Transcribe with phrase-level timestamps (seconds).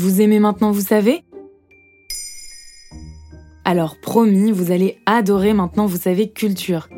[0.00, 1.24] Vous aimez maintenant, vous savez?
[3.66, 6.88] Alors promis, vous allez adorer maintenant, vous savez, culture.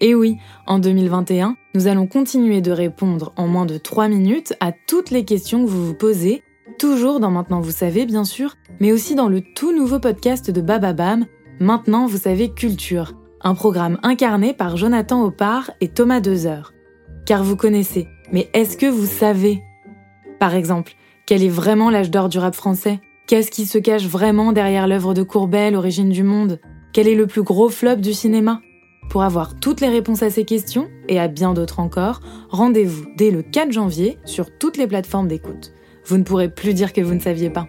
[0.00, 0.36] Et oui,
[0.68, 5.24] en 2021, nous allons continuer de répondre en moins de 3 minutes à toutes les
[5.24, 6.44] questions que vous vous posez,
[6.78, 10.60] toujours dans Maintenant vous savez bien sûr, mais aussi dans le tout nouveau podcast de
[10.60, 11.26] Bababam,
[11.58, 16.72] Maintenant vous savez culture, un programme incarné par Jonathan Oppard et Thomas Dezer.
[17.26, 19.60] Car vous connaissez, mais est-ce que vous savez?
[20.38, 20.92] Par exemple,
[21.26, 23.00] quel est vraiment l'âge d'or du rap français?
[23.26, 26.60] Qu'est-ce qui se cache vraiment derrière l'œuvre de Courbet, Origine du monde?
[26.92, 28.60] Quel est le plus gros flop du cinéma?
[29.08, 33.30] Pour avoir toutes les réponses à ces questions, et à bien d'autres encore, rendez-vous dès
[33.30, 35.72] le 4 janvier sur toutes les plateformes d'écoute.
[36.04, 37.68] Vous ne pourrez plus dire que vous ne saviez pas.